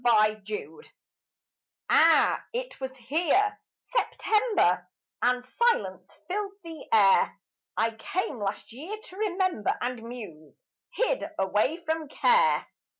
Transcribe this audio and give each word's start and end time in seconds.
RETURN 0.03 0.81
Ah, 1.87 2.43
it 2.53 2.81
was 2.81 2.97
here 2.97 3.59
September 3.95 4.87
And 5.21 5.45
silence 5.45 6.15
filled 6.27 6.53
the 6.63 6.87
air 6.91 7.39
I 7.77 7.91
came 7.91 8.39
last 8.39 8.73
year 8.73 8.97
to 8.97 9.15
remember, 9.17 9.77
And 9.79 10.01
muse, 10.01 10.63
hid 10.89 11.23
away 11.37 11.83
from 11.85 12.07
care. 12.07 12.65